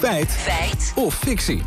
[0.00, 0.30] Feit.
[0.30, 0.92] Feit.
[0.96, 1.62] Of fictie.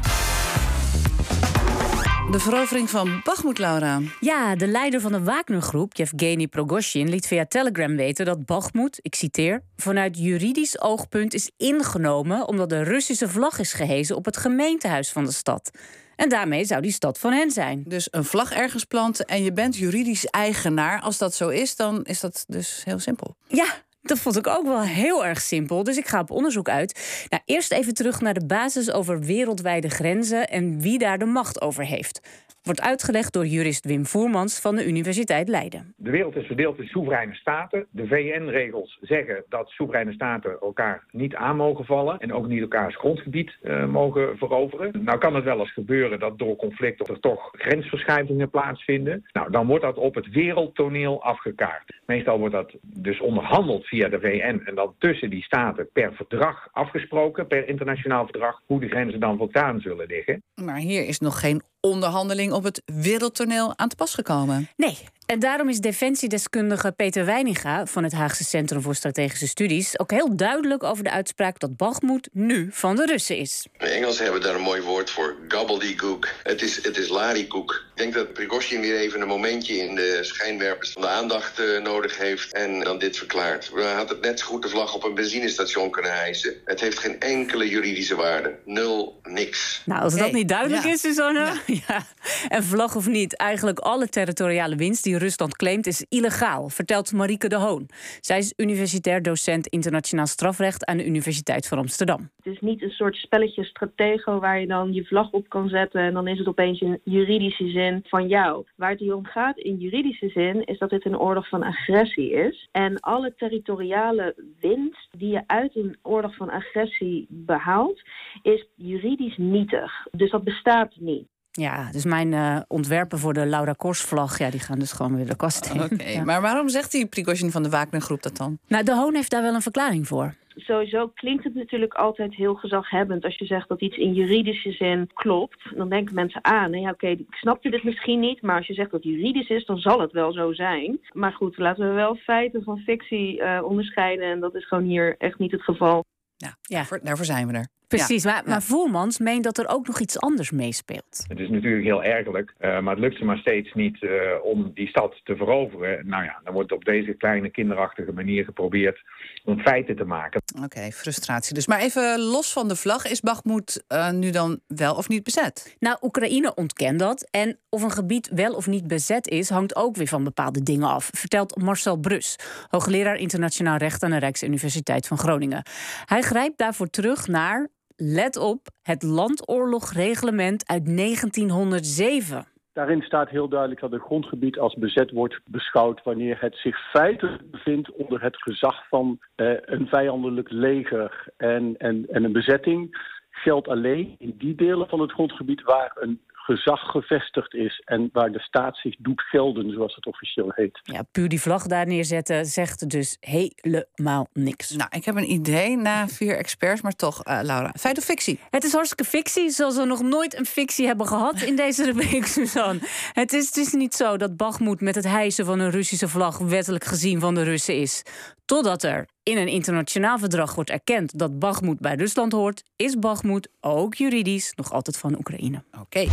[2.32, 4.02] De verovering van Bachmoed, Laura.
[4.20, 9.16] Ja, de leider van de Wagner-groep, Yevgeny Prigozhin, liet via Telegram weten dat Bachmoed, ik
[9.16, 15.12] citeer, vanuit juridisch oogpunt is ingenomen omdat de Russische vlag is gehezen op het gemeentehuis
[15.12, 15.72] van de stad.
[16.16, 17.84] En daarmee zou die stad van hen zijn.
[17.88, 21.02] Dus een vlag ergens planten en je bent juridisch eigenaar.
[21.02, 23.36] Als dat zo is, dan is dat dus heel simpel.
[23.48, 23.66] Ja,
[24.04, 25.84] dat vond ik ook wel heel erg simpel.
[25.84, 27.26] Dus ik ga op onderzoek uit.
[27.30, 31.62] Nou, eerst even terug naar de basis over wereldwijde grenzen en wie daar de macht
[31.62, 32.20] over heeft.
[32.64, 35.94] Wordt uitgelegd door jurist Wim Voermans van de Universiteit Leiden.
[35.98, 37.86] De wereld is verdeeld in soevereine staten.
[37.92, 42.96] De VN-regels zeggen dat soevereine staten elkaar niet aan mogen vallen en ook niet elkaars
[42.96, 45.04] grondgebied uh, mogen veroveren.
[45.04, 49.24] Nou kan het wel eens gebeuren dat door conflicten er toch grensverschuivingen plaatsvinden.
[49.32, 52.02] Nou, dan wordt dat op het wereldtoneel afgekaart.
[52.06, 56.68] Meestal wordt dat dus onderhandeld via de VN en dan tussen die staten per verdrag
[56.72, 60.44] afgesproken, per internationaal verdrag, hoe de grenzen dan voortaan zullen liggen.
[60.56, 64.70] Maar hier is nog geen onderhandeling op het wereldtoneel aan te pas gekomen.
[64.76, 70.12] Nee, en daarom is defensiedeskundige Peter Weininga van het Haagse Centrum voor Strategische Studies ook
[70.12, 73.66] heel duidelijk over de uitspraak dat Bagmoed nu van de Russen is.
[73.78, 76.28] De Engelsen hebben daar een mooi woord voor: gobbledygook.
[76.44, 77.72] Het is, het is larikoek.
[77.72, 81.82] Ik denk dat Prigozhin weer even een momentje in de schijnwerpers van de aandacht uh,
[81.82, 83.72] nodig heeft en dan dit verklaart.
[83.74, 86.54] We hadden net zo goed de vlag op een benzinestation kunnen hijsen.
[86.66, 88.56] Het heeft geen enkele juridische waarde.
[88.66, 89.82] Nul, niks.
[89.86, 91.40] Nou, als dat niet duidelijk is, Susanne.
[91.40, 91.62] Ja.
[91.88, 92.06] ja.
[92.50, 97.48] En vlag of niet, eigenlijk alle territoriale winst die Rusland claimt is illegaal, vertelt Marieke
[97.48, 97.90] de Hoon.
[98.20, 102.30] Zij is universitair docent internationaal strafrecht aan de Universiteit van Amsterdam.
[102.44, 106.02] Het is niet een soort spelletje stratego waar je dan je vlag op kan zetten
[106.02, 108.66] en dan is het opeens in juridische zin van jou.
[108.76, 112.32] Waar het hier om gaat in juridische zin is dat dit een oorlog van agressie
[112.32, 112.68] is.
[112.72, 118.02] En alle territoriale winst die je uit een oorlog van agressie behaalt,
[118.42, 120.08] is juridisch nietig.
[120.12, 121.28] Dus dat bestaat niet.
[121.62, 124.38] Ja, dus mijn uh, ontwerpen voor de Laura Kors-vlag...
[124.38, 125.84] Ja, die gaan dus gewoon weer de kast in.
[125.84, 126.24] Oké, ja.
[126.24, 128.58] maar waarom zegt die Prigozhin van de Wagner-groep dat dan?
[128.68, 130.34] Nou, de Hoon heeft daar wel een verklaring voor.
[130.56, 135.10] Sowieso klinkt het natuurlijk altijd heel gezaghebbend als je zegt dat iets in juridische zin
[135.14, 135.76] klopt.
[135.76, 138.74] Dan denken mensen aan, ah, ja, oké, ik snapte dit misschien niet, maar als je
[138.74, 141.00] zegt dat het juridisch is, dan zal het wel zo zijn.
[141.12, 145.16] Maar goed, laten we wel feiten van fictie uh, onderscheiden en dat is gewoon hier
[145.18, 146.04] echt niet het geval.
[146.36, 146.76] Ja, ja.
[146.76, 147.68] Daarvoor, daarvoor zijn we er.
[147.98, 151.24] Precies, ja, maar, maar Voermans meent dat er ook nog iets anders meespeelt.
[151.28, 154.12] Het is natuurlijk heel ergerlijk, uh, maar het lukt ze maar steeds niet uh,
[154.44, 156.08] om die stad te veroveren.
[156.08, 159.02] Nou ja, dan wordt op deze kleine kinderachtige manier geprobeerd
[159.44, 160.42] om feiten te maken.
[160.56, 161.68] Oké, okay, frustratie dus.
[161.68, 165.76] Maar even los van de vlag, is Bakhmut uh, nu dan wel of niet bezet?
[165.80, 167.28] Nou, Oekraïne ontkent dat.
[167.32, 170.88] En of een gebied wel of niet bezet is, hangt ook weer van bepaalde dingen
[170.88, 171.10] af.
[171.14, 172.36] Vertelt Marcel Brus,
[172.68, 175.66] hoogleraar internationaal recht aan de Rijksuniversiteit van Groningen.
[176.06, 182.48] Hij grijpt daarvoor terug naar let op, het landoorlogreglement uit 1907.
[182.74, 187.52] Daarin staat heel duidelijk dat een grondgebied als bezet wordt beschouwd wanneer het zich feitelijk
[187.52, 191.28] bevindt onder het gezag van eh, een vijandelijk leger.
[191.38, 192.98] En, en, en een bezetting
[193.30, 198.32] geldt alleen in die delen van het grondgebied waar een gezag gevestigd is en waar
[198.32, 200.80] de staat zich doet gelden, zoals het officieel heet.
[200.84, 204.72] Ja, puur die vlag daar neerzetten zegt dus helemaal niks.
[204.72, 207.74] Nou, ik heb een idee na vier experts, maar toch, uh, Laura.
[207.80, 208.40] Feit of fictie?
[208.50, 212.26] Het is hartstikke fictie, zoals we nog nooit een fictie hebben gehad in deze rubriek,
[212.26, 212.80] Suzanne.
[213.14, 216.38] Het is, het is niet zo dat Bagmoed met het hijsen van een Russische vlag
[216.38, 218.04] wettelijk gezien van de Russen is.
[218.46, 223.50] Totdat er in een internationaal verdrag wordt erkend dat Bagmoed bij Rusland hoort, is Bagmoed
[223.62, 225.64] ook juridisch nog altijd van Oekraïne.
[225.82, 226.08] Oké.